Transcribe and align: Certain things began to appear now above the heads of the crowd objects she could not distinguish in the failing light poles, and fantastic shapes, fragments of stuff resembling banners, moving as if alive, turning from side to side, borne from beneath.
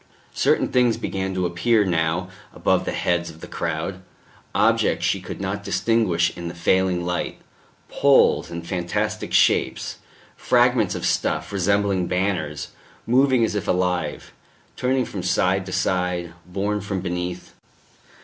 Certain 0.33 0.67
things 0.69 0.97
began 0.97 1.35
to 1.35 1.45
appear 1.45 1.85
now 1.85 2.27
above 2.55 2.85
the 2.85 2.91
heads 2.91 3.29
of 3.29 3.39
the 3.39 3.45
crowd 3.47 4.01
objects 4.55 5.05
she 5.05 5.21
could 5.21 5.39
not 5.39 5.63
distinguish 5.63 6.35
in 6.35 6.47
the 6.47 6.55
failing 6.55 7.05
light 7.05 7.37
poles, 7.87 8.49
and 8.49 8.65
fantastic 8.65 9.31
shapes, 9.31 9.99
fragments 10.35 10.95
of 10.95 11.05
stuff 11.05 11.51
resembling 11.53 12.07
banners, 12.07 12.69
moving 13.05 13.45
as 13.45 13.53
if 13.53 13.67
alive, 13.67 14.33
turning 14.75 15.05
from 15.05 15.21
side 15.21 15.67
to 15.67 15.71
side, 15.71 16.33
borne 16.47 16.81
from 16.81 17.01
beneath. 17.01 17.53